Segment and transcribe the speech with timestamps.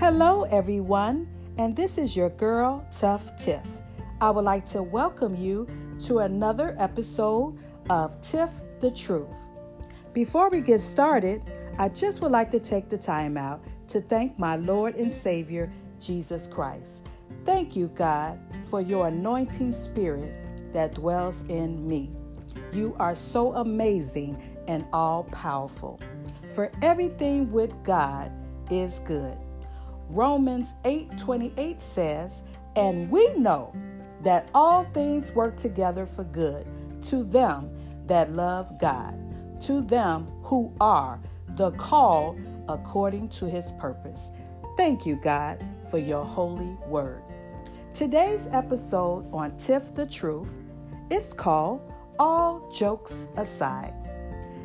[0.00, 3.60] Hello, everyone, and this is your girl, Tuff Tiff.
[4.22, 5.68] I would like to welcome you
[6.06, 7.58] to another episode
[7.90, 8.48] of Tiff
[8.80, 9.28] the Truth.
[10.14, 11.42] Before we get started,
[11.78, 15.70] I just would like to take the time out to thank my Lord and Savior,
[16.00, 17.06] Jesus Christ.
[17.44, 18.40] Thank you, God,
[18.70, 20.32] for your anointing spirit
[20.72, 22.10] that dwells in me.
[22.72, 26.00] You are so amazing and all powerful.
[26.54, 28.32] For everything with God
[28.70, 29.36] is good.
[30.12, 32.42] Romans 8:28 says,
[32.74, 33.72] "And we know
[34.22, 36.66] that all things work together for good
[37.02, 37.70] to them
[38.06, 39.14] that love God,
[39.60, 41.20] to them who are
[41.56, 44.30] the called according to his purpose."
[44.76, 47.22] Thank you, God, for your holy word.
[47.94, 50.48] Today's episode on Tiff the Truth
[51.10, 51.80] is called
[52.18, 53.94] All Jokes Aside.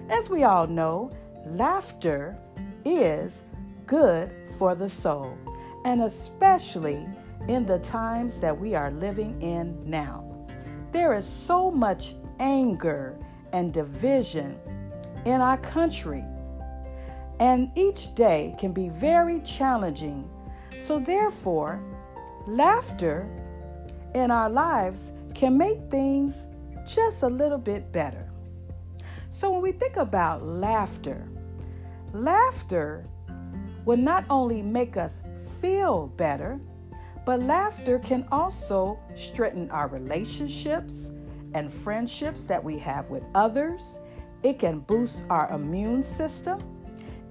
[0.10, 1.12] As we all know,
[1.46, 2.36] laughter
[2.84, 3.44] is
[3.86, 5.38] good for the soul,
[5.84, 7.08] and especially
[7.48, 10.24] in the times that we are living in now.
[10.92, 13.18] There is so much anger
[13.52, 14.58] and division
[15.26, 16.24] in our country,
[17.40, 20.30] and each day can be very challenging.
[20.82, 21.82] So, therefore,
[22.48, 23.28] laughter
[24.14, 26.34] in our lives can make things
[26.86, 28.30] just a little bit better.
[29.30, 31.28] So, when we think about laughter,
[32.14, 33.06] laughter
[33.86, 35.22] will not only make us
[35.62, 36.60] feel better,
[37.26, 41.12] but laughter can also strengthen our relationships
[41.54, 44.00] and friendships that we have with others.
[44.44, 46.62] It can boost our immune system.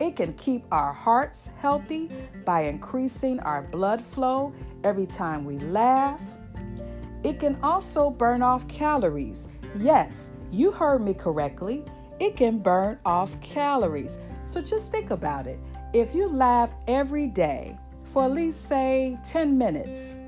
[0.01, 2.11] It can keep our hearts healthy
[2.45, 4.53] by increasing our blood flow
[4.83, 6.21] every time we laugh.
[7.23, 9.47] It can also burn off calories.
[9.77, 11.85] Yes, you heard me correctly.
[12.19, 14.19] It can burn off calories.
[14.47, 15.59] So just think about it.
[15.95, 20.19] If you laugh every day for at least, say, 10 minutes,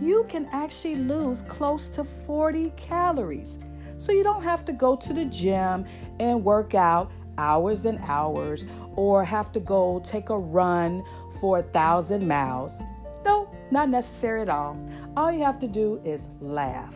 [0.00, 3.58] you can actually lose close to 40 calories.
[3.98, 5.84] So you don't have to go to the gym
[6.20, 8.64] and work out hours and hours
[8.94, 11.02] or have to go take a run
[11.40, 12.80] for a thousand miles.
[13.24, 14.78] No, not necessary at all.
[15.16, 16.94] All you have to do is laugh.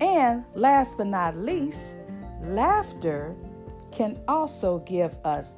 [0.00, 1.96] And last but not least,
[2.40, 3.34] laughter
[3.90, 5.56] can also give us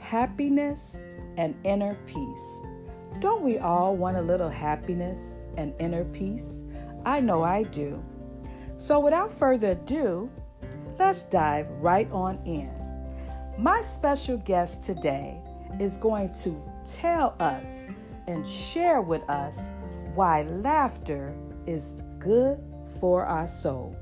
[0.00, 1.00] happiness
[1.36, 2.60] and inner peace.
[3.20, 6.64] Don't we all want a little happiness and inner peace?
[7.04, 8.02] I know I do.
[8.76, 10.30] So, without further ado,
[10.98, 12.70] let's dive right on in.
[13.58, 15.38] My special guest today
[15.78, 17.84] is going to tell us
[18.26, 19.56] and share with us
[20.14, 21.34] why laughter
[21.66, 22.58] is good
[23.00, 23.96] for our soul.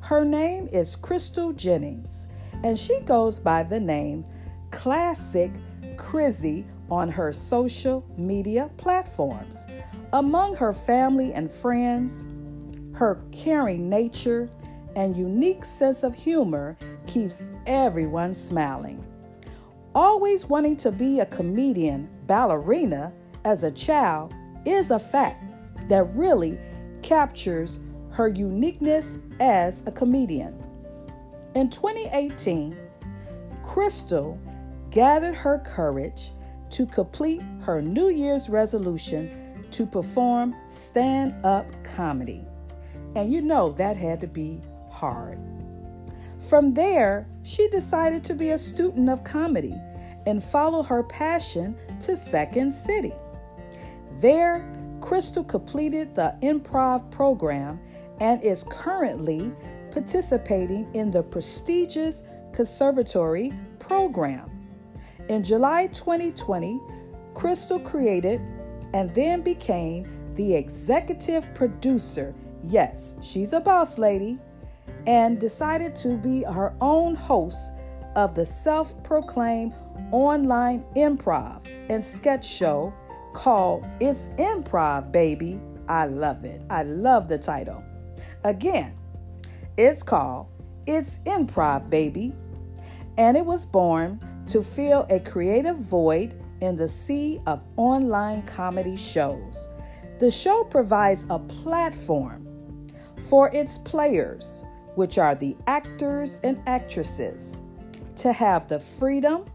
[0.00, 2.26] Her name is Krystle Jennings,
[2.64, 4.24] and she goes by the name
[4.72, 5.52] Classic
[5.96, 9.66] Crizzy on her social media platforms.
[10.12, 12.26] Among her family and friends,
[12.94, 14.50] her caring nature
[14.96, 19.04] and unique sense of humor keeps everyone smiling.
[19.94, 24.34] Always wanting to be a comedian, ballerina as a child
[24.66, 25.44] is a fact
[25.88, 26.58] that really
[27.02, 27.78] captures
[28.10, 30.62] her uniqueness as a comedian.
[31.54, 32.76] In 2018,
[33.62, 34.38] Krystle
[34.92, 36.32] gathered her courage
[36.68, 42.44] to complete her New Year's resolution to perform stand up comedy.
[43.16, 44.60] And you know that had to be
[44.90, 45.38] hard.
[46.48, 49.74] From there, she decided to be a student of comedy
[50.26, 53.14] and follow her passion to Second City.
[54.18, 54.70] There,
[55.00, 57.80] Krystle completed the improv program
[58.20, 59.52] and is currently
[59.90, 62.22] participating in the prestigious
[62.52, 64.51] conservatory program.
[65.28, 66.80] In July 2020,
[67.34, 68.40] Krystle created
[68.92, 72.34] and then became the executive producer.
[72.62, 74.38] Yes, she's a boss lady,
[75.06, 77.72] and decided to be her own host
[78.16, 79.74] of the self proclaimed
[80.10, 82.92] online improv and sketch show
[83.32, 85.60] called It's Improv, Baby.
[85.88, 86.60] I love it.
[86.70, 87.82] I love the title.
[88.44, 88.94] Again,
[89.76, 90.48] it's called
[90.86, 92.34] It's Improv, Baby,
[93.16, 94.20] and it was born
[94.52, 99.70] to fill a creative void in the sea of online comedy shows.
[100.18, 102.46] The show provides a platform
[103.30, 104.62] for its players,
[104.94, 107.62] which are the actors and actresses,
[108.16, 109.46] to have the freedom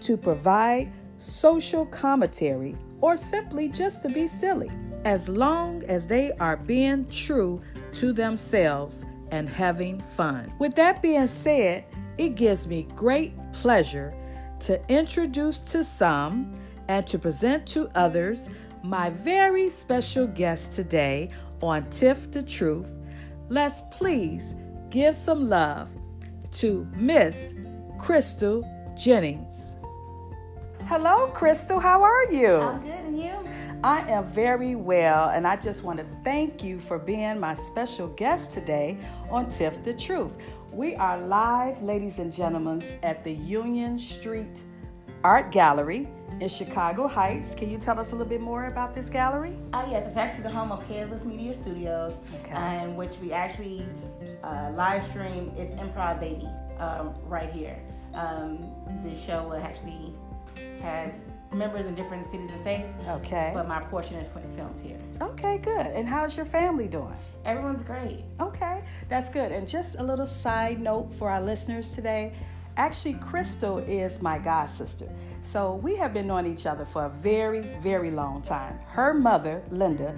[0.00, 4.70] to provide social commentary or simply just to be silly,
[5.04, 7.60] as long as they are being true
[7.92, 10.50] to themselves and having fun.
[10.58, 11.84] With that being said,
[12.16, 14.14] it gives me great pleasure
[14.60, 16.52] to introduce to some
[16.88, 18.50] and to present to others
[18.82, 21.30] my very special guest today
[21.60, 22.94] on Tiff the Truth.
[23.48, 24.54] Let's please
[24.90, 25.90] give some love
[26.52, 27.54] to Miss
[27.98, 28.64] Krystle
[28.96, 29.74] Jennings.
[30.86, 31.80] Hello, Krystle.
[31.80, 32.56] How are you?
[32.56, 33.32] I'm good, and you?
[33.84, 38.08] I am very well, and I just want to thank you for being my special
[38.08, 38.98] guest today
[39.30, 40.36] on Tiff the Truth.
[40.72, 44.60] We are live, ladies and gentlemen, at the Union Street
[45.24, 46.08] Art Gallery
[46.40, 47.54] in Chicago Heights.
[47.56, 49.56] Can you tell us a little bit more about this gallery?
[49.74, 52.52] Oh, yes, it's actually the home of Careless Media Studios, Okay.
[52.52, 53.84] uh, in which we actually
[54.44, 55.52] uh, live stream.
[55.56, 57.76] It's Improv Baby um, right here.
[58.14, 58.70] Um,
[59.04, 60.12] the show actually
[60.82, 61.12] has
[61.52, 63.50] members in different cities and states, Okay.
[63.54, 64.98] but my portion is filmed here.
[65.20, 65.86] Okay, good.
[65.86, 67.16] And how's your family doing?
[67.44, 68.24] Everyone's great.
[68.40, 69.50] Okay, that's good.
[69.52, 72.32] And just a little side note for our listeners today.
[72.76, 75.08] Actually, Krystle is my god sister.
[75.42, 78.78] So we have been knowing each other for a very, very long time.
[78.88, 80.14] Her mother, Linda,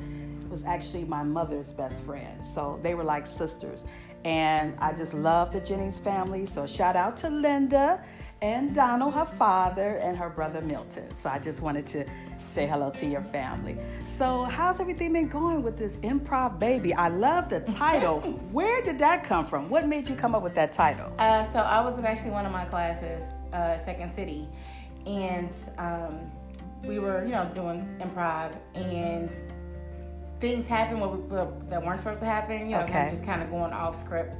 [0.50, 2.44] was actually my mother's best friend.
[2.44, 3.84] So they were like sisters.
[4.24, 6.44] And I just love the Jennings family.
[6.46, 8.04] So shout out to Linda
[8.42, 11.14] and Donald, her father, and her brother Milton.
[11.14, 12.04] So I just wanted to
[12.44, 13.78] say hello to your family.
[14.04, 16.92] So, how's everything been going with this improv baby?
[16.92, 18.20] I love the title.
[18.52, 19.70] Where did that come from?
[19.70, 21.12] What made you come up with that title?
[21.18, 23.22] Uh, so I was in actually one of my classes,
[23.52, 24.48] uh, Second City,
[25.06, 26.30] and um,
[26.84, 29.30] we were, you know, doing improv, and
[30.40, 32.62] things happened where we, where- that weren't supposed to happen.
[32.68, 32.92] You know, Okay.
[32.92, 34.36] kind of just kind of going off script.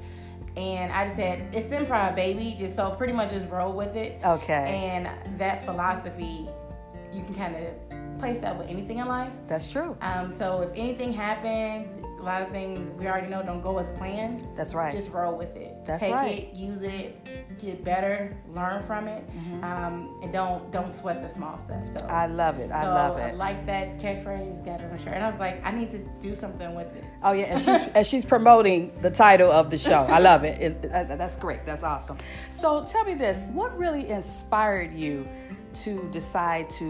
[0.56, 2.54] And I just said, it's improv, baby.
[2.58, 4.20] Just so pretty much just roll with it.
[4.24, 4.52] Okay.
[4.54, 6.48] And that philosophy,
[7.12, 9.32] you can kind of place that with anything in life.
[9.48, 9.96] That's true.
[10.00, 11.88] Um, so if anything happens,
[12.22, 14.46] a lot of things we already know don't go as planned.
[14.56, 14.94] That's right.
[14.94, 15.74] Just roll with it.
[15.84, 16.48] That's Take right.
[16.52, 19.24] it, use it, get better, learn from it,
[19.62, 21.82] um, and don't don't sweat the small stuff.
[21.88, 22.10] So Mm-hmm.
[22.10, 22.70] I love it.
[22.70, 23.22] I so love it.
[23.22, 24.64] I like that catchphrase.
[24.64, 26.94] Got it on a shirt, and I was like, I need to do something with
[26.94, 27.04] it.
[27.24, 30.02] Oh yeah, and she's and she's promoting the title of the show.
[30.04, 30.60] I love it.
[30.62, 31.66] It- uh, That's great.
[31.66, 32.18] That's awesome.
[32.52, 35.26] So tell me this: what really inspired you
[35.74, 36.84] to decide to,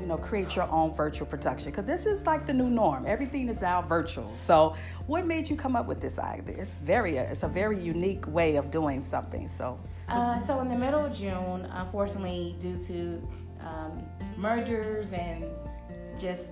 [0.00, 1.70] you know, create your own virtual production?
[1.70, 3.04] Because this is like the new norm.
[3.06, 4.32] Everything is now virtual.
[4.36, 4.74] So
[5.06, 6.56] what made you come up with this idea?
[6.58, 9.48] It's very, it's a very unique way of doing something.
[9.48, 9.78] So
[10.08, 13.28] Uh, so in the middle of June, unfortunately, due to
[13.60, 14.02] um,
[14.36, 15.44] mergers and
[16.18, 16.44] just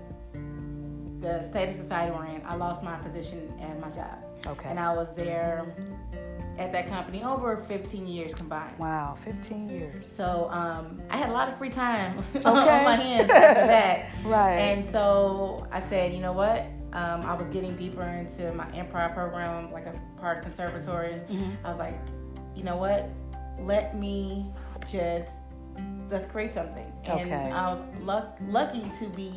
[1.21, 4.17] the state of society we're in, I lost my position and my job.
[4.47, 4.71] Okay.
[4.71, 5.67] And I was there
[6.61, 8.79] at that company over 15 years combined.
[8.79, 10.07] wow, 15 years.
[10.13, 12.47] So um, I had a lot of free time Okay.
[12.49, 14.11] on my hands after that.
[14.25, 14.57] Right.
[14.59, 16.67] And so I said, you know what?
[16.93, 21.15] Um, I was getting deeper into my improv program, like a part of conservatory.
[21.31, 21.65] Mm-hmm.
[21.67, 21.99] I was like,
[22.55, 23.09] you know what?
[23.59, 24.47] Let me
[24.91, 25.29] just
[26.11, 26.93] let's create something.
[27.05, 27.51] And Okay.
[27.51, 29.33] I was luck, lucky to be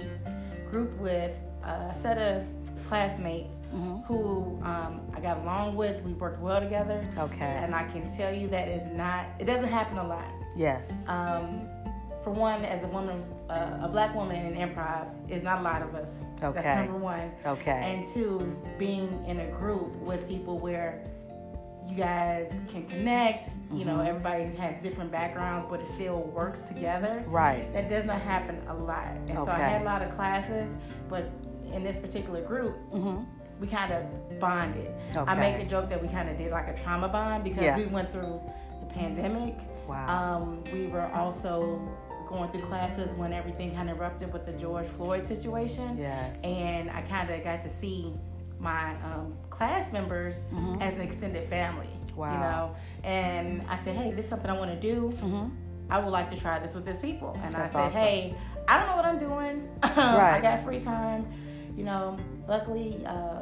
[0.70, 1.32] grouped with
[1.64, 2.44] a set of
[2.90, 3.96] classmates Mm-hmm.
[4.04, 6.02] who um, I got along with.
[6.04, 7.04] We worked well together.
[7.18, 7.44] Okay.
[7.64, 9.26] And I can tell you that is not.
[9.40, 10.28] It doesn't happen a lot.
[10.56, 11.08] Yes.
[11.08, 11.68] Um,
[12.24, 15.82] for one, as a woman, uh, a black woman in improv, is not a lot
[15.82, 16.10] of us.
[16.42, 16.62] Okay.
[16.62, 17.32] That's number one.
[17.46, 17.72] Okay.
[17.84, 21.04] And two, being in a group with people where
[21.90, 23.50] you guys can connect.
[23.74, 24.08] You know, Mhm.
[24.08, 27.24] everybody has different backgrounds, but it still works together.
[27.28, 27.70] Right.
[27.72, 29.08] That does not happen a lot.
[29.28, 30.70] And so I had a lot of classes,
[31.10, 31.30] but
[31.74, 33.24] in this particular group, Mm-hmm.
[33.60, 34.92] We kind of bonded.
[35.16, 37.78] I make a joke that we kind of did like a trauma bond because Yeah.
[37.78, 38.42] we went through
[38.80, 39.56] the pandemic.
[39.88, 40.38] Wow.
[40.38, 41.80] Um, we were also
[42.28, 45.98] going through classes when everything kind of erupted with the George Floyd situation.
[45.98, 46.42] yes.
[46.44, 48.14] And I kind of got to see
[48.60, 50.82] my um, class members Mhm.
[50.82, 51.90] as an extended family.
[52.16, 52.32] Wow.
[52.34, 55.12] You know, and I said, hey, this is something I want to do.
[55.18, 55.48] mm-hmm.
[55.90, 57.38] I would like to try this with these people.
[57.44, 58.02] And That's I said, awesome.
[58.02, 58.36] hey,
[58.68, 59.70] I don't know what I'm doing.
[59.84, 60.36] Right.
[60.36, 61.26] I got free time.
[61.76, 62.18] You know,
[62.48, 63.42] luckily, uh,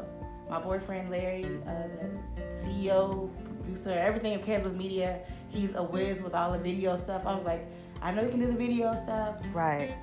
[0.51, 3.29] my boyfriend Larry, uh, the CEO,
[3.63, 7.25] producer, everything of Careless Media, he's a whiz with all the video stuff.
[7.25, 7.65] I was like,
[8.01, 9.35] I know you can do the video stuff.
[9.53, 9.93] Right.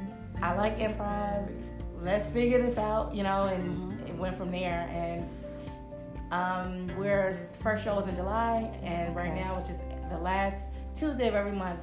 [0.40, 1.50] I like improv.
[2.02, 3.62] Let's figure this out, you know, and
[4.00, 4.08] Mhm.
[4.08, 4.88] it went from there.
[4.90, 5.28] And
[6.32, 10.64] um, we're first show was in July, and right now it's just the last
[10.94, 11.80] Tuesday of every month.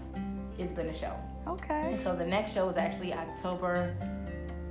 [0.57, 1.13] It's been a show.
[1.47, 1.93] Okay.
[1.93, 3.93] And so the next show is actually October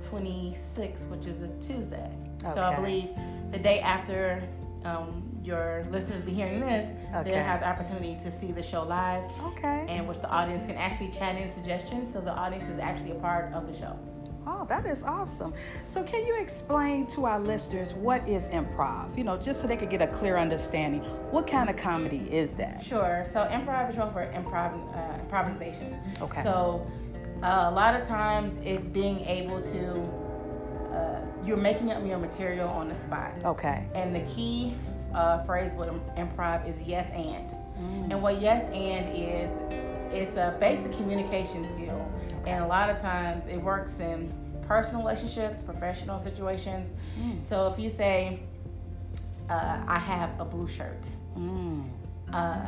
[0.01, 2.09] 26th, which is a Tuesday.
[2.43, 2.53] Okay.
[2.53, 3.09] So I believe
[3.55, 4.43] the day after
[4.83, 6.85] um, your listeners be hearing this,
[7.15, 7.29] Okay.
[7.31, 9.85] they'll have the opportunity to see the show live, Okay.
[9.87, 12.11] and which the audience can actually chat in suggestions.
[12.11, 13.97] So the audience is actually a part of the show.
[14.47, 15.53] Oh, that is awesome.
[15.85, 19.17] So, can you explain to our listeners what is improv?
[19.17, 21.01] You know, just so they could get a clear understanding.
[21.31, 22.83] What kind of comedy is that?
[22.83, 23.25] Sure.
[23.33, 25.99] So improv is short for improv uh, improvisation.
[26.21, 26.43] Okay.
[26.43, 26.85] So
[27.43, 29.81] Uh, a lot of times it's being able to,
[30.95, 33.31] uh, you're making up your material on the spot.
[33.43, 33.85] Okay.
[33.93, 34.73] And the key
[35.13, 37.49] uh, phrase with improv is yes and.
[37.79, 38.11] Mm.
[38.11, 39.49] And what yes and is,
[40.13, 42.09] it's a basic communication skill.
[42.41, 42.51] Okay.
[42.51, 44.31] And a lot of times it works in
[44.67, 46.91] personal relationships, professional situations.
[47.19, 47.47] Mm.
[47.47, 48.39] So if you say,
[49.49, 51.03] uh, I have a blue shirt.
[51.37, 51.89] Mm.
[52.31, 52.65] Uh,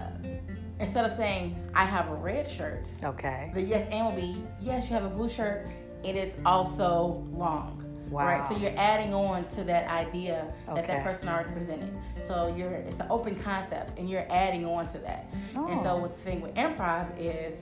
[0.79, 4.87] instead of saying I have a red shirt, okay, the yes and will be yes,
[4.89, 5.67] you have a blue shirt,
[6.03, 7.83] and it's also long.
[8.09, 8.25] Wow.
[8.25, 8.49] Right.
[8.49, 10.87] So you're adding on to that idea that okay.
[10.87, 11.95] that person already presented.
[12.27, 15.31] So you're it's an open concept, and you're adding on to that.
[15.55, 15.67] Oh.
[15.67, 15.97] And so oh.
[15.97, 17.55] what the thing with improv is,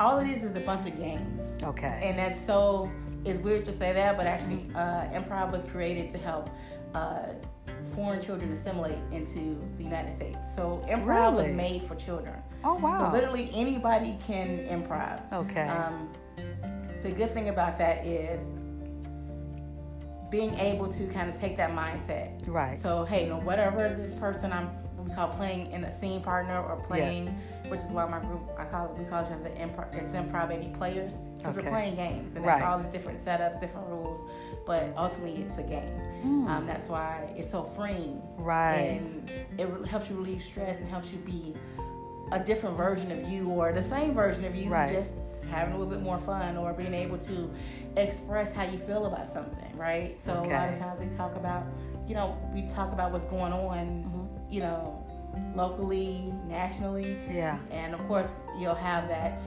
[0.00, 1.40] all it is is a bunch of games.
[1.62, 2.00] Okay.
[2.02, 2.90] And that's so
[3.24, 6.50] it's weird to say that, but actually, uh, improv was created to help.
[6.94, 7.34] Uh,
[7.94, 10.38] foreign children assimilate into the United States.
[10.54, 11.48] So improv really?
[11.48, 12.34] was made for children.
[12.64, 13.10] Oh wow!
[13.10, 15.32] So literally anybody can improv.
[15.32, 15.68] Okay.
[15.68, 16.08] Um,
[17.02, 18.42] the good thing about that is
[20.34, 22.42] being able to kind of take that mindset.
[22.48, 22.82] Right.
[22.82, 26.76] So hey, no, whatever this person I'm we call playing in a scene partner or
[26.76, 27.70] playing, yes.
[27.70, 29.94] which is why my group I call it we call each other improv.
[29.94, 31.66] It's improv baby players because okay.
[31.66, 32.56] we're playing games and right.
[32.56, 34.28] it's all these different setups, different rules
[34.66, 36.00] but ultimately it's a game.
[36.24, 36.48] Mm.
[36.48, 38.20] Um, that's why it's so freeing.
[38.38, 38.98] Right.
[38.98, 41.54] And it helps you relieve stress and helps you be
[42.32, 44.90] a different version of you or the same version of you, right.
[44.90, 45.12] just
[45.54, 47.50] having a little bit more fun or being able to
[47.96, 50.18] express how you feel about something, right?
[50.24, 50.50] So okay.
[50.50, 51.66] a lot of times we talk about,
[52.08, 54.52] you know, we talk about what's going on, mm-hmm.
[54.52, 55.06] you know,
[55.54, 57.16] locally, nationally.
[57.30, 57.58] Yeah.
[57.70, 59.40] And of course, you'll have that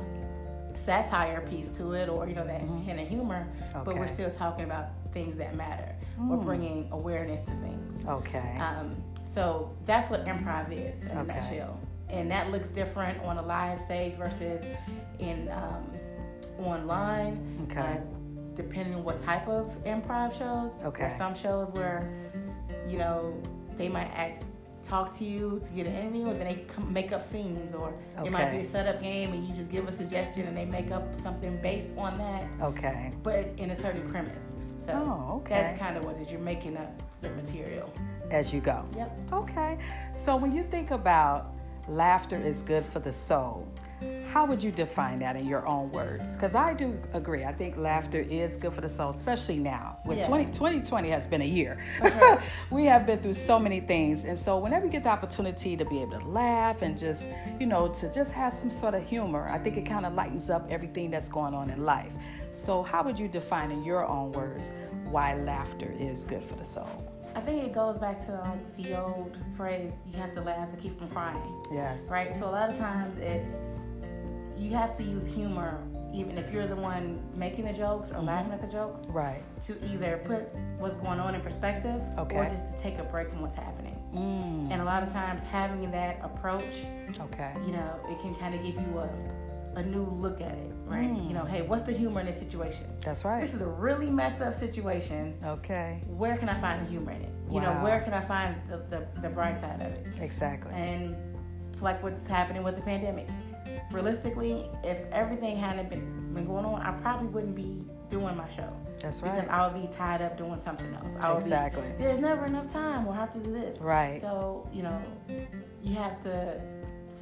[0.74, 2.86] satire piece to it or you know that mm-hmm.
[2.86, 3.82] kind of humor okay.
[3.84, 6.28] but we're still talking about things that matter mm.
[6.28, 8.96] we're bringing awareness to things okay um,
[9.34, 11.20] so that's what improv is in okay.
[11.20, 14.64] a nutshell and that looks different on a live stage versus
[15.20, 15.92] in um,
[16.60, 17.98] online okay uh,
[18.56, 22.10] depending on what type of improv shows okay There's some shows where
[22.88, 23.40] you know
[23.78, 24.44] they might act
[24.88, 27.94] talk to you to get an interview, and then they come make up scenes, or
[28.18, 28.28] okay.
[28.28, 30.92] it might be a setup game, and you just give a suggestion, and they make
[30.92, 32.48] up something based on that.
[32.62, 33.14] Okay.
[33.24, 34.44] But in a certain premise.
[34.86, 35.56] So oh, okay.
[35.56, 36.32] that's kind of what it is.
[36.32, 37.92] You're making up the material
[38.32, 38.86] as you go.
[38.96, 39.18] Yep.
[39.34, 39.78] Okay.
[40.14, 41.54] So when you think about
[41.88, 43.68] laughter is good for the soul,
[44.28, 46.36] how would you define that in your own words?
[46.36, 47.44] Because I do agree.
[47.44, 49.98] I think laughter is good for the soul, especially now.
[50.06, 50.28] With yeah.
[50.28, 51.84] 20, 2020 has been a year.
[52.02, 52.20] Okay.
[52.20, 52.40] Uh-huh.
[52.72, 54.26] we have been through so many things.
[54.26, 57.30] And so whenever you get the opportunity to be able to laugh and just,
[57.60, 60.50] you know, to just have some sort of humor, I think it kind of lightens
[60.50, 62.12] up everything that's going on in life.
[62.52, 64.74] So how would you define in your own words
[65.10, 67.17] why laughter is good for the soul?
[67.38, 70.76] I think it goes back to like the old phrase, you have to laugh to
[70.76, 71.64] keep from crying.
[71.72, 72.10] Yes.
[72.10, 72.36] Right?
[72.40, 73.50] So a lot of times it's
[74.58, 75.80] you have to use humor
[76.12, 78.26] even if you're the one making the jokes or mm-hmm.
[78.26, 80.48] laughing at the jokes right to either put
[80.80, 82.38] what's going on in perspective okay.
[82.38, 84.72] or just to take a break from what's happening mm.
[84.72, 86.86] and a lot of times having that approach
[87.20, 89.10] okay you know it can kind of give you a,
[89.78, 91.28] a new look at it right mm.
[91.28, 94.10] you know hey what's the humor in this situation that's right this is a really
[94.10, 97.74] messed up situation okay where can i find the humor in it you wow.
[97.74, 101.16] know where can i find the, the, the bright side of it exactly and
[101.82, 103.28] like what's happening with the pandemic
[103.92, 108.72] realistically, if everything hadn't been, been going on, I probably wouldn't be doing my show.
[109.02, 109.36] That's right.
[109.36, 111.12] Because I would be tied up doing something else.
[111.22, 111.92] I exactly.
[111.98, 113.06] Be, There's never enough time.
[113.06, 113.80] We'll have to do this.
[113.80, 114.20] Right.
[114.22, 115.02] So, you know,
[115.84, 116.62] you have to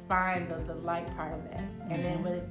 [0.08, 1.60] find the, the light part of that.
[1.60, 2.02] And mm-hmm.
[2.02, 2.42] then with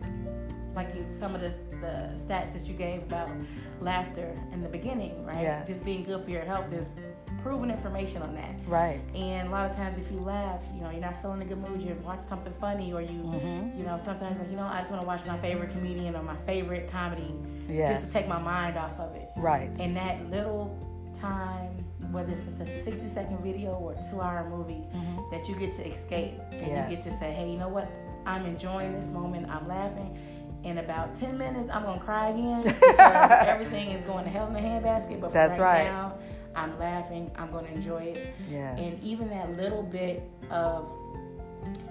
[0.76, 3.30] like you, some of the, the stats that you gave about
[3.80, 5.42] laughter in the beginning, right?
[5.42, 5.68] Yes.
[5.68, 6.90] Just being good for your health is
[7.42, 8.60] proven information on that.
[8.68, 9.00] Right.
[9.14, 11.60] And a lot of times, if you laugh, you know, you're not feeling a good
[11.60, 13.78] mood, you watch something funny, or you, mm-hmm.
[13.78, 16.24] you know, sometimes like, you know, I just want to watch my favorite comedian or
[16.24, 17.34] my favorite comedy,
[17.70, 18.02] yes.
[18.02, 19.30] just to take my mind off of it.
[19.38, 19.70] Right.
[19.80, 20.78] And that little
[21.14, 21.85] time,
[22.16, 25.30] whether it's a 60 second video or a two hour movie, mm-hmm.
[25.32, 26.90] that you get to escape and yes.
[26.90, 27.92] you get to say, hey, you know what?
[28.26, 29.50] I'm enjoying this moment.
[29.50, 30.18] I'm laughing
[30.66, 34.48] in about 10 minutes, I'm going to cry again because everything is going to hell
[34.48, 35.22] in the handbasket.
[35.22, 35.92] But That's right, right.
[35.92, 36.18] now,
[36.56, 37.32] I'm laughing.
[37.38, 38.34] I'm going to enjoy it.
[38.50, 38.80] Yes.
[38.80, 40.90] And even that little bit of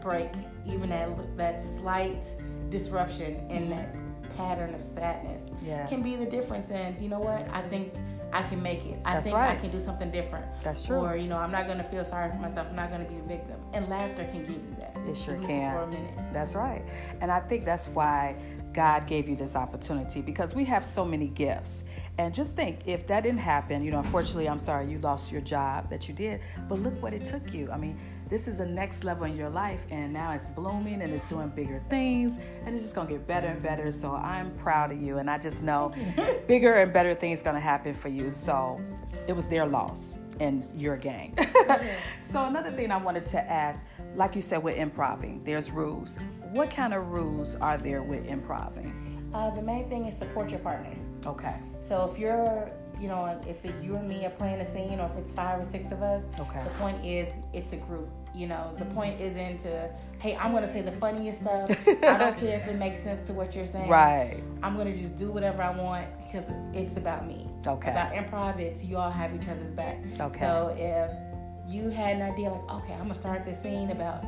[0.03, 0.31] break,
[0.67, 2.25] even that that slight
[2.71, 3.95] disruption in that
[4.37, 5.89] pattern of sadness yes.
[5.89, 6.71] can be the difference.
[6.71, 7.49] And you know what?
[7.53, 7.93] I think
[8.35, 8.99] I can make it.
[9.05, 9.57] I That's think right.
[9.57, 10.45] I can do something different.
[10.61, 10.99] That's true.
[10.99, 12.69] Or you know, I'm not going to feel sorry for myself.
[12.71, 13.61] I'm not going to be a victim.
[13.73, 14.97] And laughter can give you that.
[15.09, 15.73] It sure can.
[15.73, 16.15] For a minute.
[16.33, 16.85] That's right.
[17.21, 18.37] And I think that's why
[18.73, 21.85] God gave you this opportunity because we have so many gifts.
[22.19, 25.41] And just think, if that didn't happen, you know, unfortunately, I'm sorry you lost your
[25.41, 27.71] job that you did, but look what it took you.
[27.71, 27.99] I mean,
[28.35, 31.49] this is the next level in your life, and now it's blooming and it's doing
[31.51, 32.37] bigger things,
[32.67, 33.93] and it's just gonna get better and better.
[33.93, 35.93] So I'm proud of you, and I just know
[36.49, 38.33] bigger and better things gonna happen for you.
[38.33, 38.81] So
[39.29, 41.37] it was their loss and your gain.
[42.21, 43.87] so another thing I wanted to ask,
[44.17, 46.19] like you said with improving, there's rules.
[46.55, 49.31] What kind of rules are there with improving?
[49.33, 50.97] Uh, the main thing is support your partner.
[51.25, 51.55] Okay.
[51.81, 52.69] So if you're,
[53.01, 55.61] you know, if it, you and me are playing a scene, or if it's five
[55.61, 56.65] or six of us, Okay.
[56.65, 58.09] the point is it's a group.
[58.35, 59.89] You know, the point isn't to,
[60.19, 61.71] hey, I'm gonna say the funniest stuff.
[61.87, 63.89] I don't care if it makes sense to what you're saying.
[63.89, 64.43] Right.
[64.63, 67.49] I'm gonna just do whatever I want because it's about me.
[67.65, 67.93] Okay.
[67.93, 69.99] About improv, it's you all have each other's back.
[70.21, 70.41] Okay.
[70.41, 74.25] So if you had an idea like, okay, I'm gonna start this scene about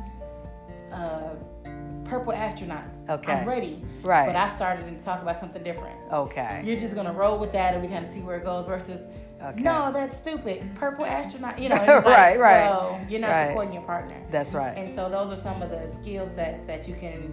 [0.93, 1.35] uh,
[2.05, 2.85] purple astronaut.
[3.09, 3.33] Okay.
[3.33, 3.83] I'm ready.
[4.03, 4.27] Right.
[4.27, 5.99] But I started and talk about something different.
[6.13, 6.61] Okay.
[6.63, 9.01] You're just gonna roll with that and we kind of see where it goes versus.
[9.41, 9.61] Okay.
[9.61, 10.67] No, that's stupid.
[10.75, 11.59] Purple astronaut.
[11.59, 12.69] You know, it's like, Right, right.
[12.69, 13.47] Well, you're not Right.
[13.49, 14.15] supporting your partner.
[14.31, 14.75] That's right.
[14.77, 17.31] And so those are some of the skill sets that you can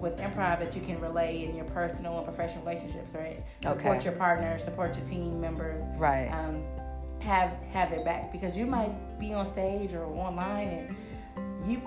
[0.00, 3.40] with improv that you can relay in your personal and professional relationships, right?
[3.62, 5.80] Support your partner, support your team members.
[5.96, 6.28] Right.
[6.28, 6.64] Um,
[7.20, 11.80] have have their back because you might be on stage or online and you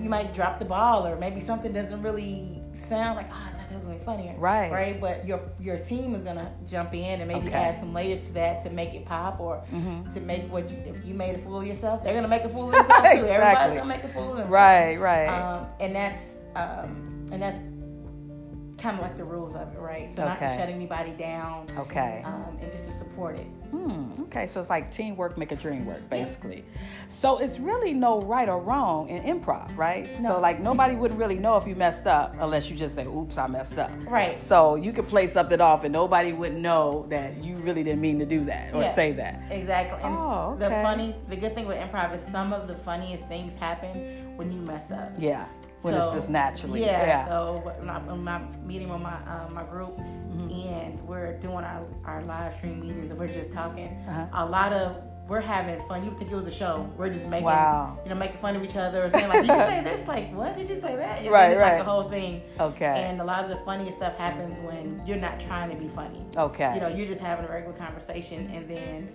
[0.00, 3.50] you might drop the ball or maybe something doesn't really sound like oh
[3.86, 4.72] I thought that was gonna be funnier Right.
[4.72, 7.48] right but your your team is gonna jump in and maybe Okay.
[7.48, 7.54] Mm-hmm.
[7.56, 9.62] add some layers to that to make it pop or
[10.14, 12.48] to make what you, if you made a fool of yourself they're gonna make a
[12.48, 15.28] fool of themselves too everybody's gonna make a fool of themselves Right, right.
[15.28, 16.20] um, and that's
[16.56, 17.58] um, and that's
[18.80, 22.22] kind of like the rules of it right so not to shut anybody down okay.
[22.24, 25.86] um, and just to support it Hmm, okay, so it's like teamwork make a dream
[25.86, 26.64] work, basically.
[27.08, 30.08] So it's really no right or wrong in improv, right?
[30.20, 30.30] No.
[30.30, 33.36] So like nobody would really know if you messed up unless you just say, "Oops,
[33.38, 34.40] I messed up." Right.
[34.40, 38.18] So you could play something off and nobody would know that you really didn't mean
[38.18, 38.92] to do that or Yeah.
[38.92, 39.40] say that.
[39.50, 40.02] Exactly.
[40.02, 43.54] And Oh, the funny, the good thing with improv is some of the funniest things
[43.54, 45.12] happen when you mess up.
[45.16, 45.46] Yeah,
[45.82, 46.80] when it's So, just naturally.
[46.82, 47.06] Yeah.
[47.06, 47.28] Yeah.
[47.28, 49.96] So when I'm, I'm meeting with my um, my group,
[50.30, 50.50] Mm-hmm.
[50.68, 53.88] and we're doing our, our live stream meetings, and we're just talking.
[54.08, 54.26] Uh-huh.
[54.32, 54.96] A lot of
[55.28, 56.02] we're having fun.
[56.02, 56.88] You would think it was a show.
[56.96, 57.98] We're just making, Wow.
[58.04, 60.32] you know, making fun of each other, or saying like, "Did you say this?" Like,
[60.34, 61.74] "What did you say that?" Know, Right, it's right.
[61.76, 62.42] like the whole thing.
[62.60, 63.06] Okay.
[63.08, 66.24] And a lot of the funniest stuff happens when you're not trying to be funny.
[66.36, 66.74] Okay.
[66.74, 69.08] You know, you're just having a regular conversation, and then,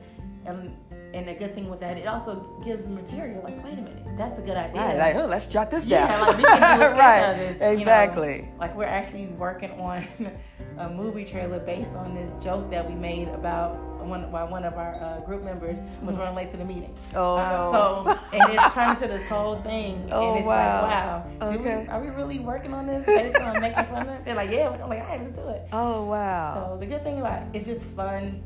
[0.45, 0.75] and,
[1.15, 3.41] and the good thing with that, it also gives the material.
[3.43, 4.82] Like, wait a minute, that's a good idea.
[4.82, 6.10] Right, like, oh, let's jot this down.
[6.10, 7.19] Yeah, like we can do a sketch right.
[7.32, 7.54] of this.
[7.56, 7.71] you know.
[7.71, 8.49] Exactly.
[8.60, 10.06] like we're actually working on
[10.78, 14.75] a movie trailer based on this joke that we made about one while one of
[14.75, 16.93] our uh, group members was running late to the meeting.
[17.10, 17.17] Mm-hmm.
[17.17, 17.71] Oh, Uh, no.
[18.13, 20.82] So and it turned into this whole thing, Oh, and it's wow.
[20.84, 21.88] like, wow, do we- Okay.
[21.89, 24.25] are we really working on this based on making fun of it?
[24.25, 24.69] They're like, yeah.
[24.69, 25.67] I'm like, all right, let's do it.
[25.73, 26.54] Oh wow.
[26.54, 28.43] So the good thing about it, it's just fun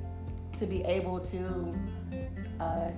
[0.60, 1.74] to be able to
[2.60, 2.90] uh,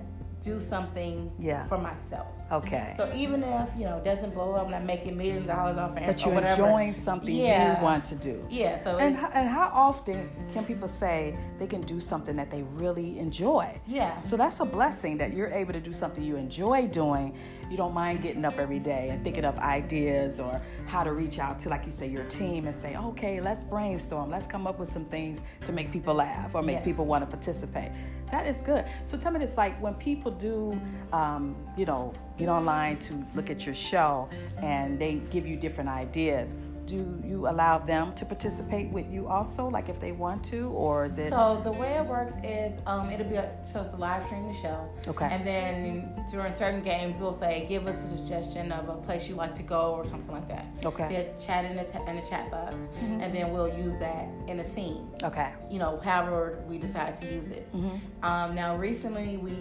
[0.42, 1.66] do something Yeah.
[1.68, 2.26] for myself.
[2.50, 2.94] okay.
[2.96, 5.78] So even if you know it doesn't blow up, I'm not making millions of dollars
[5.78, 6.52] off of but you're whatever.
[6.62, 7.78] enjoying something Yeah.
[7.78, 8.44] you want to do.
[8.50, 8.82] Yeah.
[8.82, 12.62] So And how, and how often can people say they can do something that they
[12.74, 13.80] really enjoy?
[13.86, 14.20] yeah.
[14.22, 17.36] So that's a blessing that you're able to do something you enjoy doing.
[17.72, 21.38] You don't mind getting up every day and thinking of ideas or how to reach
[21.38, 24.28] out to, like you say, your team and say, okay, let's brainstorm.
[24.28, 26.84] Let's come up with some things to make people laugh or make Yeah.
[26.84, 27.90] people want to participate.
[28.30, 28.84] That is good.
[29.06, 30.78] So tell me this like when people do,
[31.14, 35.88] um, you know, get online to look at your show and they give you different
[35.88, 36.54] ideas.
[36.86, 41.04] Do you allow them to participate with you also, like if they want to, or
[41.04, 41.30] is it?
[41.30, 44.46] So the way it works is um, it'll be a, so it's the live stream
[44.48, 44.88] the show.
[45.06, 45.28] Okay.
[45.30, 49.34] And then during certain games, we'll say give us a suggestion of a place you
[49.34, 50.66] like to go or something like that.
[50.84, 51.04] Okay.
[51.04, 51.12] Mm-hmm.
[51.12, 54.60] They'll chat in the ta- in the chat box, and then we'll use that in
[54.60, 55.08] a scene.
[55.22, 55.52] okay.
[55.70, 57.72] you know, however we decide to use it.
[57.74, 58.24] Mm-hmm.
[58.24, 59.56] Um, now, recently we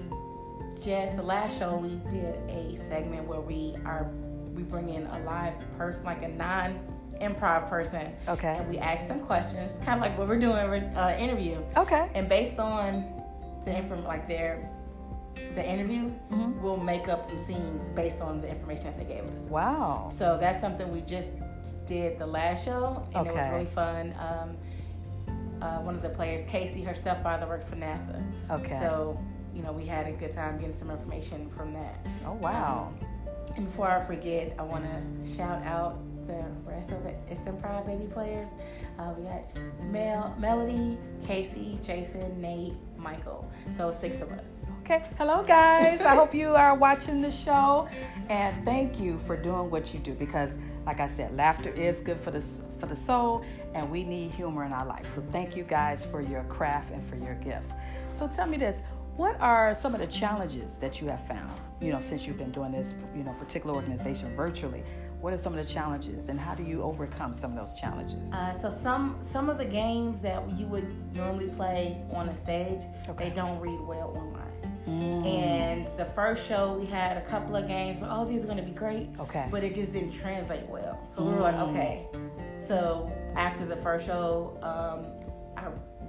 [0.83, 4.09] just the last show we did a segment where we are
[4.55, 6.79] we bring in a live person, like a non
[7.21, 8.55] improv person, Okay.
[8.59, 12.09] and we ask them questions, kind of like what we're doing in uh, interview, Okay.
[12.15, 13.05] and based on
[13.65, 14.69] the inform like their
[15.55, 16.61] the interview, Mm-hmm.
[16.61, 19.31] we'll make up some scenes based on the information that they gave us.
[19.49, 20.09] Wow.
[20.17, 21.29] So that's something we just
[21.85, 24.13] did the last show, and it was really fun.
[24.19, 24.57] Um,
[25.61, 28.21] uh, one of the players, Casey, her stepfather works for NASA.
[28.49, 28.77] Okay.
[28.81, 29.17] So,
[29.55, 32.05] you know, we had a good time getting some information from that.
[32.25, 32.91] Oh wow.
[32.99, 33.07] Um,
[33.55, 35.99] and before I forget, I want to shout out
[36.31, 38.49] the rest of the It's Improv Baby players.
[38.97, 39.43] Uh, we got
[39.83, 43.49] Mel, Melody, Casey, Jason, Nate, Michael.
[43.75, 44.45] So six of us.
[44.83, 45.03] Okay.
[45.17, 46.01] Hello, guys.
[46.01, 47.87] I hope you are watching the show,
[48.29, 52.17] and thank you for doing what you do because, like I said, laughter is good
[52.17, 52.41] for the
[52.79, 55.07] for the soul, and we need humor in our life.
[55.07, 57.73] So thank you guys for your craft and for your gifts.
[58.09, 58.81] So tell me this:
[59.15, 62.51] What are some of the challenges that you have found, you know, since you've been
[62.51, 64.83] doing this, you know, particular organization virtually?
[65.21, 68.31] What are some of the challenges, and how do you overcome some of those challenges?
[68.33, 72.81] Uh, so some some of the games that you would normally play on a stage,
[73.07, 73.29] Okay.
[73.29, 74.47] they don't read well online.
[74.87, 77.99] Mm, And the first show, we had a couple of games.
[77.99, 79.09] But, oh, these are going to be great.
[79.19, 79.47] Okay.
[79.51, 80.97] But it just didn't translate well.
[81.07, 81.69] So we were like, Mm.
[81.69, 82.07] okay.
[82.59, 85.05] So after the first show, um,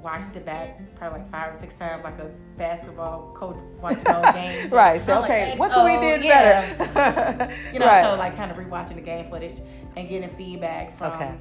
[0.02, 4.32] watched it back probably like five or six times, like a basketball coach watching all
[4.32, 4.72] games.
[4.72, 5.00] right.
[5.00, 7.54] So I'm like, okay, "Thanks, what can we oh, do yeah." better?
[7.72, 8.04] You know, right.
[8.04, 9.58] so like kind of rewatching the game footage
[9.96, 11.34] and getting feedback from Okay.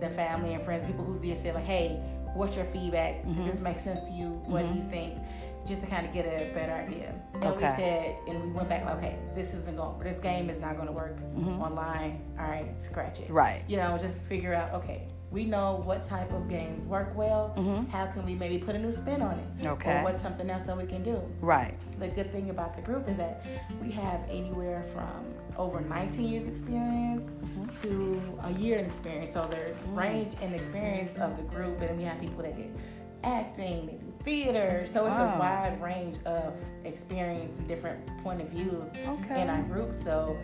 [0.00, 2.00] the family and friends, people who did say like, "Hey,
[2.34, 3.24] what's your feedback?
[3.24, 3.44] Mhm.
[3.46, 4.28] Does this make sense to you?
[4.46, 5.18] What do you think?"
[5.66, 7.14] Just to kind of get a better idea.
[7.42, 9.98] And we said, and we went back like, "Okay, this isn't going.
[10.00, 11.60] This game is not going to work Mhm.
[11.60, 12.22] online.
[12.40, 13.28] All right, scratch it.
[13.30, 13.62] Right.
[13.68, 14.72] You know, just figure out.
[14.72, 17.52] Okay, we know what type of games work well.
[17.56, 17.88] Mhm.
[17.88, 19.66] How can we maybe put a new spin on it?
[19.66, 20.00] Okay.
[20.00, 21.20] Or what's something else that we can do?
[21.40, 21.74] Right.
[22.00, 23.44] the good thing about the group is that
[23.82, 25.22] we have anywhere from
[25.58, 27.82] over 19 years experience Mm-hmm.
[27.82, 29.32] to a year in experience.
[29.34, 32.74] So the range and experience of the group, and we have people that did
[33.22, 34.86] acting, they do theater.
[34.90, 35.34] So it's Wow.
[35.34, 39.42] a wide range of experience and different point of views Okay.
[39.42, 39.92] in our group.
[39.94, 40.36] So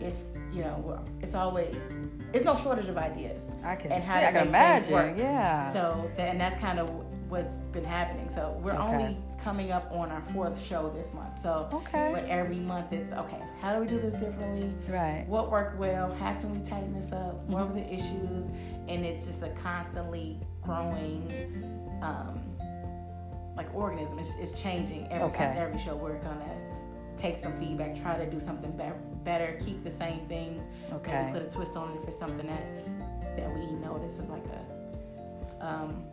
[0.00, 0.20] it's
[0.52, 1.76] you know it's always
[2.32, 3.42] it's no shortage of ideas.
[3.64, 4.08] I can and see.
[4.08, 5.18] how to I can imagine.
[5.18, 5.72] Yeah.
[5.72, 6.88] So that, and that's kind of
[7.28, 8.28] what's been happening.
[8.34, 8.82] So we're Okay.
[8.82, 11.42] only coming up on our fourth show this month.
[11.42, 12.10] So Okay.
[12.12, 13.40] but every month it's okay.
[13.60, 14.72] How do we do this differently?
[14.88, 15.24] right.
[15.28, 16.12] What worked well?
[16.14, 17.42] How can we tighten this up?
[17.46, 18.46] What were the issues?
[18.88, 21.30] And it's just a constantly growing,
[22.02, 22.38] um,
[23.56, 24.18] like organism.
[24.18, 25.54] It's, it's changing every Okay.
[25.56, 25.94] every show.
[25.96, 26.44] We're gonna
[27.16, 31.30] take some feedback, try to do something better, better keep the same things, Okay.
[31.32, 34.44] put a twist on it if it's something that that we notice is like
[35.60, 36.04] a, um,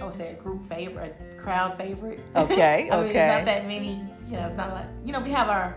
[0.00, 2.20] I would say a group favorite, a crowd favorite.
[2.36, 3.26] Okay, I mean, okay.
[3.28, 4.04] Not that many.
[4.28, 5.76] You know, it's not like you know we have our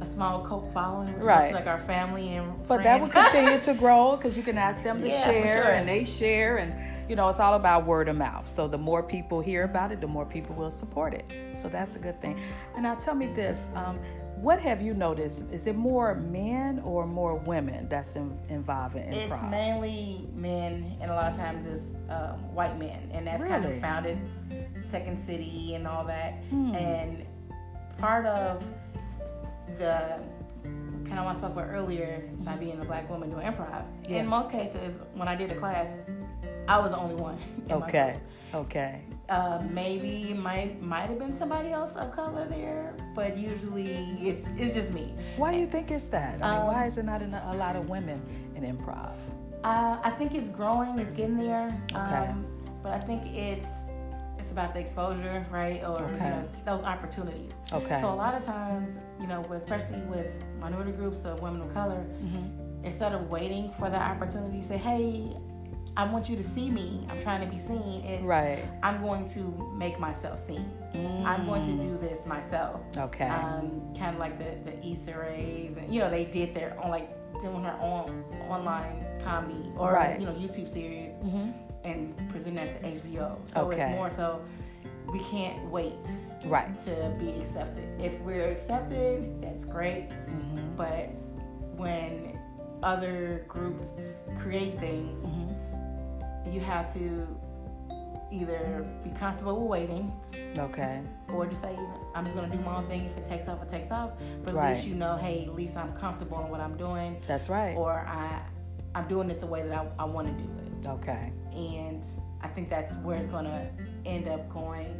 [0.00, 1.48] a small cult following, which Right.
[1.48, 4.82] is like our family and But that will continue to grow because you can ask
[4.82, 5.72] them to Yeah, share sure.
[5.72, 6.74] and they share and
[7.08, 8.48] you know it's all about word of mouth.
[8.48, 11.24] So the more people hear about it, the more people will support it.
[11.54, 12.38] So that's a good thing.
[12.74, 13.98] And now tell me this: um,
[14.36, 15.44] what have you noticed?
[15.50, 19.30] Is it more men or more women that's in, involved in it?
[19.32, 23.64] It's mainly men, and a lot of times it's um, white men, and that's kind
[23.64, 24.18] of founded
[24.88, 26.34] Second City and all that.
[26.50, 26.74] Hmm.
[26.74, 27.26] And
[27.96, 28.62] part of
[29.78, 30.18] the
[31.06, 33.84] kind of what I spoke about earlier, by being a black woman doing improv.
[34.08, 34.18] Yeah.
[34.20, 35.88] In most cases, when I did a class,
[36.68, 37.38] I was the only one.
[37.66, 38.20] in Okay.
[38.54, 39.02] Okay.
[39.28, 43.90] Uh, maybe might might have been somebody else of color there, but usually
[44.22, 45.14] it's it's just me.
[45.36, 46.42] Why do you think it's that?
[46.42, 48.22] I mean, Um, why is there not en- a lot of women
[48.54, 49.12] in improv?
[49.64, 50.98] Uh, I think it's growing.
[50.98, 51.66] It's getting there.
[51.92, 52.26] Okay.
[52.28, 52.46] Um,
[52.82, 53.66] but I think it's
[54.58, 55.82] about the exposure, right?
[55.84, 57.52] Or you know, those opportunities.
[57.72, 58.00] Okay.
[58.00, 60.26] So a lot of times, you know, especially with
[60.60, 62.84] minority groups of women of color, Mhm.
[62.84, 65.36] instead of waiting for the opportunity, say, "Hey,
[65.96, 67.06] I want you to see me.
[67.10, 68.64] I'm trying to be seen." It's, Right.
[68.82, 70.64] I'm going to make myself seen.
[71.24, 72.80] I'm going to do this myself.
[72.92, 73.04] Mm.
[73.06, 73.28] Okay.
[73.28, 76.90] Um, kind of like the, the Issa Raes, and you know, they did their own
[76.90, 77.08] like
[77.40, 80.18] doing her own online comedy or Right.
[80.20, 81.50] you know YouTube series hmm
[81.84, 83.38] and present that to HBO.
[83.52, 83.80] So Okay.
[83.82, 84.42] it's more so
[85.12, 85.94] we can't wait
[86.46, 86.78] Right.
[86.84, 87.88] to be accepted.
[88.00, 90.12] If we're accepted, that's great.
[90.12, 91.10] hmm But
[91.76, 92.38] when
[92.82, 93.92] other groups
[94.40, 95.52] create things, hmm
[96.50, 97.26] you have to
[98.30, 100.12] either be comfortable with waiting
[100.58, 101.00] Okay.
[101.32, 101.76] or just say,
[102.14, 103.04] I'm just gonna do my own thing.
[103.06, 104.10] If it takes off, it takes off.
[104.44, 104.74] But at Right.
[104.74, 107.76] least you know, hey, at least I'm comfortable in what I'm doing, That's right.
[107.76, 108.40] or I,
[108.94, 110.88] I'm doing it the way that I, I want to do it.
[110.88, 111.32] Okay.
[111.52, 112.04] And
[112.40, 113.68] I think that's where it's gonna
[114.04, 114.94] end up going.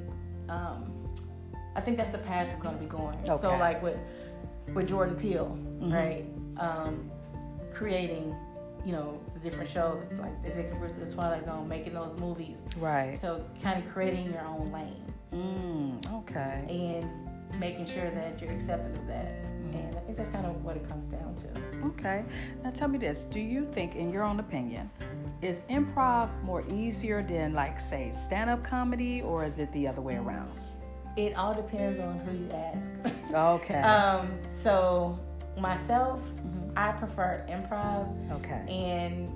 [0.49, 0.93] Um,
[1.77, 3.19] I think that's the path it's gonna be going.
[3.29, 3.37] Okay.
[3.41, 3.97] So like with
[4.75, 5.93] with Jordan Peele, Mhm.
[5.93, 6.25] right?
[6.59, 7.11] Um,
[7.73, 8.35] creating,
[8.85, 12.19] you know, the different shows like the Executive Producer of the Twilight Zone, making those
[12.19, 12.63] movies.
[12.79, 13.19] Right.
[13.19, 15.05] So kind of creating your own lane.
[15.33, 16.65] Mm, okay.
[16.71, 19.27] and making sure that you're accepted of that.
[19.75, 21.87] And I think that's kind of what it comes down to.
[21.89, 22.25] Okay.
[22.65, 23.25] Now tell me this.
[23.25, 24.91] Do you think, in your own opinion,
[25.43, 30.01] is improv more easier than, like, say, stand up comedy, or is it the other
[30.01, 30.51] way around?
[31.17, 32.87] It all depends on who you ask.
[33.35, 33.81] Okay.
[33.83, 34.31] um,
[34.63, 35.19] so
[35.59, 36.58] myself, Mhm.
[36.77, 38.63] I prefer improv, Okay.
[38.69, 39.29] and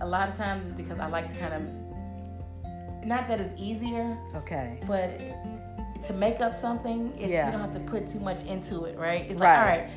[0.00, 4.16] a lot of times it's because I like to kind of, not that it's easier,
[4.34, 4.78] Okay.
[4.86, 5.18] but
[6.04, 7.46] to make up something, it's, Yeah.
[7.46, 9.26] you don't have to put too much into it, right?
[9.30, 9.50] It's Right.
[9.50, 9.90] like, all right,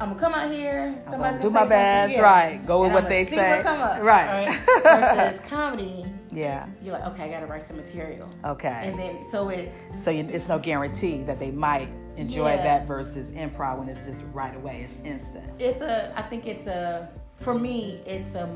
[0.00, 0.94] I'm gonna come out here.
[1.10, 2.66] Somebody's gonna do my best, yeah, right.
[2.66, 3.62] Go with what they say.
[3.62, 4.28] What Right.
[4.48, 4.58] alright?
[4.82, 6.64] Versus comedy, Yeah.
[6.82, 8.28] you're like, okay, I gotta write some material.
[8.44, 8.82] Okay.
[8.84, 12.62] And then so it's So you, it's no guarantee that they might enjoy Yeah.
[12.62, 14.82] that versus improv when it's just right away.
[14.82, 15.50] It's instant.
[15.58, 18.48] it's a I think it's a for me it's a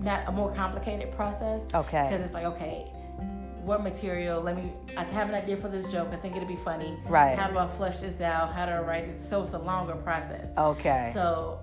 [0.00, 1.66] not a more complicated process.
[1.74, 2.08] Okay.
[2.10, 2.86] Because it's like okay,
[3.64, 4.40] what material?
[4.40, 4.72] Let me.
[4.96, 6.08] I have an idea for this joke.
[6.12, 6.98] I think it'd be funny.
[7.06, 7.38] Right.
[7.38, 8.52] How do I flush this out?
[8.54, 9.20] How do I write it?
[9.28, 10.48] So it's a longer process.
[10.56, 11.10] Okay.
[11.12, 11.60] So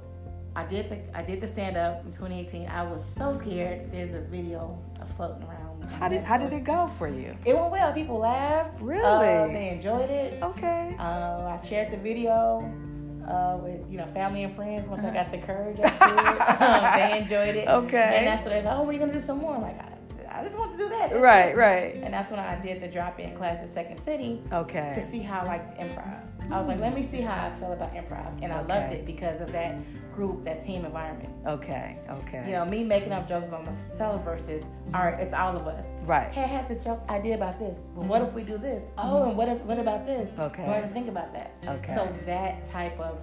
[0.56, 2.68] I did the I did the stand up in 2018.
[2.68, 3.92] I was so scared.
[3.92, 4.80] There's a video
[5.16, 5.67] floating around.
[6.00, 7.36] How did how did it go for you?
[7.46, 7.94] It went well.
[7.94, 8.82] People laughed.
[8.82, 9.04] Really?
[9.04, 10.42] Uh, they enjoyed it.
[10.42, 10.96] Okay.
[11.00, 12.64] Uh, I shared the video
[13.28, 14.88] uh, with you know family and friends.
[14.88, 17.68] Once I got the courage up to it, they enjoyed it.
[17.68, 18.14] Okay.
[18.18, 19.80] And that's when they said, "Oh, when are gonna do some more?" I'm like,
[20.38, 21.16] I, just want to do that.
[21.20, 21.96] Right, right.
[21.96, 24.92] And that's when I did the drop-in class at Second City Okay.
[24.96, 26.22] to see how I liked improv.
[26.52, 29.06] I was like, let me see how I feel about improv, and I loved it
[29.06, 29.76] because of that
[30.16, 31.30] group, that team environment.
[31.46, 31.98] Okay.
[32.10, 32.44] Okay.
[32.46, 35.68] You know, me making up jokes on the myself versus, all right, it's all of
[35.68, 35.86] us.
[36.06, 36.32] Right.
[36.32, 37.78] Hey, I had this joke idea about this.
[37.96, 38.82] But what if we do this?
[38.98, 40.30] Oh, and what if what about this?
[40.40, 40.64] Okay.
[40.64, 41.52] Ahead and think about that.
[41.68, 41.94] Okay.
[41.96, 43.20] So that type of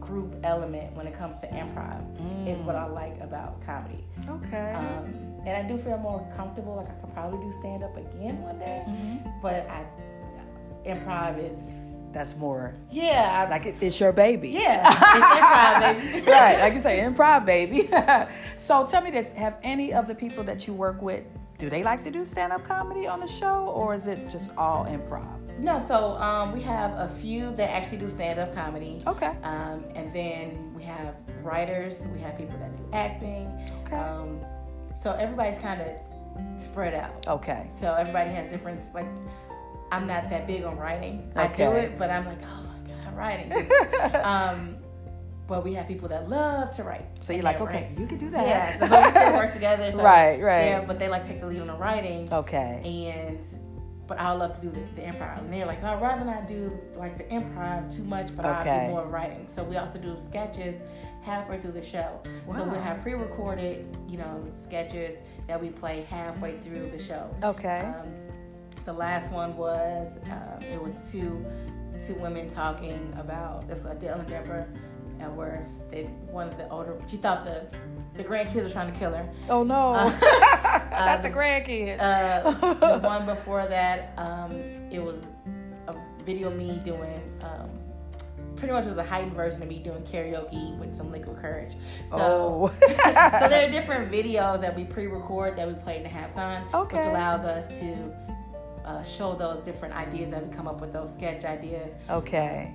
[0.00, 4.04] group element when it comes to improv is what I like about comedy.
[4.28, 4.72] Okay.
[4.72, 6.76] Um, and I do feel more comfortable.
[6.76, 9.28] Like I could probably do stand up again one day, Mm-hmm.
[9.42, 9.84] but I
[10.86, 11.58] improv is
[12.12, 14.50] That's more yeah, I, like it, it's your baby.
[14.50, 16.26] yeah, it's improv, baby.
[16.30, 17.88] right, like you say, improv, baby.
[18.56, 21.24] so tell me this: Have any of the people that you work with
[21.56, 24.84] do they like to do stand-up comedy on the show, or is it just all
[24.86, 25.40] improv?
[25.58, 29.00] No, so um, we have a few that actually do stand up comedy.
[29.06, 29.32] Okay.
[29.44, 33.46] Um, and then we have writers, we have people that do acting.
[33.86, 33.94] Okay.
[33.96, 34.40] Um,
[35.04, 37.28] so everybody's kind of spread out.
[37.28, 37.68] Okay.
[37.78, 39.04] So everybody has different, like,
[39.92, 41.30] I'm not that big on writing.
[41.36, 43.52] I do it, but I'm like, oh my God, writing.
[44.24, 44.78] um,
[45.46, 47.04] but we have people that love to write.
[47.20, 47.98] So you're like, okay, write.
[48.00, 48.48] you can do that.
[48.48, 49.92] Yeah, so but we still work together.
[49.92, 50.64] So Right, right.
[50.64, 52.80] Yeah, but they like take the lead on the writing Okay.
[52.82, 53.38] and
[54.06, 55.38] but I love to do the, the improv.
[55.38, 58.90] And they're like, I'd rather not do like the improv too much, but I'll do
[58.90, 59.48] more writing.
[59.54, 60.76] So we also do sketches
[61.24, 62.20] halfway through the show.
[62.50, 65.16] So we'll have pre-recorded, you know, sketches
[65.48, 67.34] that we play halfway through the show.
[67.42, 67.80] Okay.
[67.80, 68.08] Um,
[68.84, 71.44] the last one was um, it was two
[72.04, 74.66] two women talking about it was a Ellen Deborah,
[75.20, 77.66] and where they one of the older she thought the
[78.14, 79.26] the grandkids were trying to kill her.
[79.48, 80.10] oh no, Uh,
[80.90, 82.00] not the um, grandkids.
[82.00, 82.50] Uh,
[82.98, 84.52] the one before that, um,
[84.90, 85.16] it was
[85.88, 87.22] a video of me doing.
[87.42, 87.70] Um,
[88.64, 91.72] pretty much was a heightened version of me doing karaoke with some liquid courage.
[92.08, 92.72] So, oh.
[92.80, 92.86] so
[93.48, 96.96] there are different videos that we pre-record that we play in the halftime, Okay.
[96.96, 98.16] which allows us to
[98.86, 101.92] uh, show those different ideas that we come up with, those sketch ideas.
[102.08, 102.72] okay.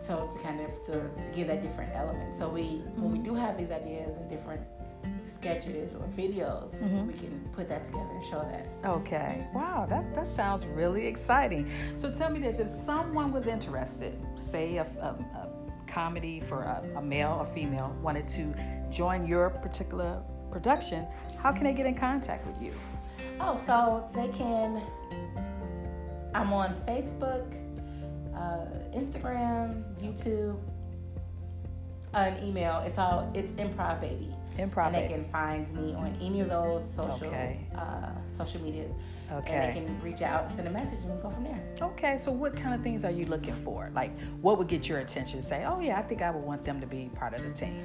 [0.00, 2.36] So to kind of to, to give that different element.
[2.36, 4.60] So we when we do have these ideas and different
[5.26, 7.06] sketches or videos, Mhm.
[7.06, 8.66] we can put that together and show that.
[8.88, 9.46] Okay.
[9.54, 11.70] Wow, that, that sounds really exciting.
[11.94, 15.06] So tell me this if someone was interested, say a, a,
[15.36, 15.48] a
[15.86, 18.54] comedy for a, a male or female, wanted to
[18.90, 21.06] join your particular production,
[21.42, 22.72] how can they get in contact with you?
[23.40, 24.82] Oh, so they can.
[26.34, 27.46] I'm on Facebook,
[28.34, 30.56] uh, Instagram, YouTube,
[32.12, 32.82] an email.
[32.86, 34.32] It's all it's improv baby.
[34.58, 37.66] And they can find me on any of those social Okay.
[37.74, 38.92] uh, social medias.
[39.32, 39.54] Okay.
[39.54, 41.60] And they can reach out, send a message, and we'll go from there.
[41.80, 43.90] Okay, so what kind of things are you looking for?
[43.94, 45.40] Like, what would get your attention?
[45.40, 47.82] Say, oh yeah, I think I would want them to be part of the team.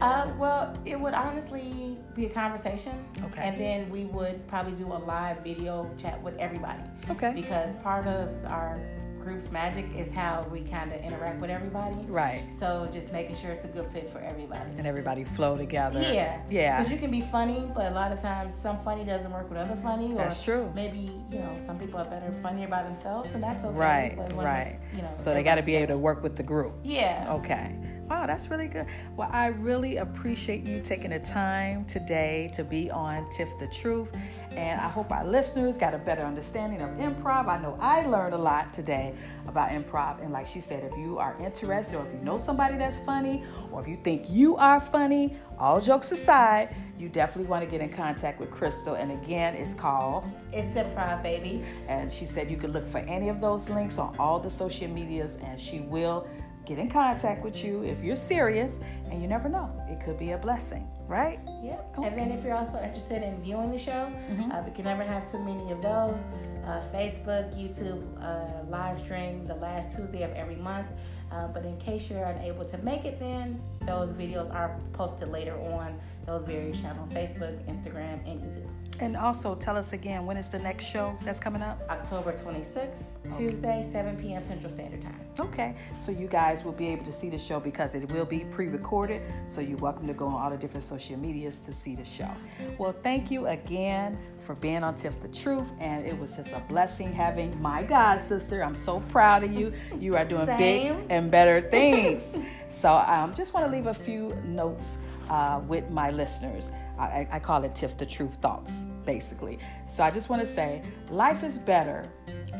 [0.00, 2.92] Uh, well, it would honestly be a conversation.
[3.24, 3.40] Okay.
[3.40, 6.82] And then we would probably do a live video chat with everybody.
[7.10, 7.32] Okay.
[7.34, 8.78] Because part of our
[9.22, 11.96] group's magic is how we kind of interact with everybody.
[12.08, 12.44] Right.
[12.58, 14.70] So just making sure it's a good fit for everybody.
[14.76, 16.00] And everybody flow together.
[16.00, 16.40] Yeah.
[16.50, 16.78] Yeah.
[16.78, 19.58] Because you can be funny, but a lot of times some funny doesn't work with
[19.58, 20.12] other funny.
[20.14, 20.70] That's true.
[20.74, 23.76] Maybe, you know, some people are better funnier by themselves, and that's okay.
[23.76, 24.78] Right, right.
[24.94, 26.74] You know, So they got to be able to work with the group.
[26.82, 27.32] Yeah.
[27.36, 27.76] Okay.
[28.08, 28.86] Wow, that's really good.
[29.16, 34.12] Well, I really appreciate you taking the time today to be on Tiff the Truth.
[34.56, 37.48] And I hope our listeners got a better understanding of improv.
[37.48, 39.14] I know I learned a lot today
[39.46, 40.22] about improv.
[40.22, 43.44] And like she said, if you are interested or if you know somebody that's funny
[43.70, 47.80] or if you think you are funny, all jokes aside, you definitely want to get
[47.80, 48.98] in contact with Krystle.
[49.00, 51.62] And again, it's called It's improv, baby.
[51.88, 54.88] and she said you could look for any of those links on all the social
[54.88, 56.26] medias and she will
[56.64, 58.78] get in contact with you if you're serious.
[59.10, 61.38] And you never know, it could be a blessing, right?
[61.62, 61.94] Yep.
[62.02, 64.50] And then if you're also interested in viewing the show, Mm-hmm.
[64.52, 66.20] uh, we can never have too many of those.
[66.66, 70.86] Uh, Facebook, YouTube, uh, live stream the last Tuesday of every month.
[71.32, 75.56] Um, but in case you're unable to make it, then those videos are posted later
[75.60, 78.68] on those various channels Facebook, Instagram, and YouTube.
[79.00, 81.80] And also tell us again when is the next show that's coming up?
[81.90, 84.42] October 26th, Tuesday, 7 p.m.
[84.42, 85.18] Central Standard Time.
[85.40, 88.40] Okay, so you guys will be able to see the show because it will be
[88.50, 89.22] pre recorded.
[89.48, 92.30] So you're welcome to go on all the different social medias to see the show.
[92.78, 95.68] Well, thank you again for being on Tiff the Truth.
[95.80, 98.62] And it was just a blessing having my God sister.
[98.62, 99.72] I'm so proud of you.
[99.98, 100.58] You are doing Same.
[100.98, 102.36] big and better things.
[102.70, 104.98] so I um, just want to leave a few notes
[105.32, 106.70] uh, with my listeners.
[106.98, 109.58] I, I call it Tiff the Truth Thoughts, basically.
[109.88, 112.06] So I just want to say life is better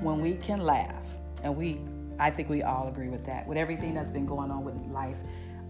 [0.00, 1.04] when we can laugh.
[1.42, 1.80] And we,
[2.18, 3.46] I think we all agree with that.
[3.46, 5.18] With everything that's been going on with life,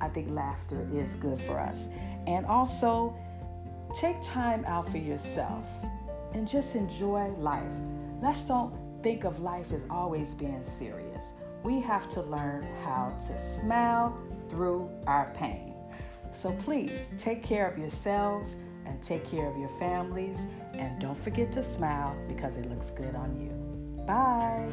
[0.00, 1.88] I think laughter is good for us.
[2.28, 3.16] And also,
[3.94, 5.66] take time out for yourself
[6.34, 7.72] and just enjoy life.
[8.22, 11.32] Let's don't think of life as always being serious.
[11.64, 14.16] We have to learn how to smile
[14.48, 15.71] through our pain.
[16.40, 20.46] So please take care of yourselves and take care of your families.
[20.74, 23.50] And don't forget to smile because it looks good on you.
[24.06, 24.68] Bye.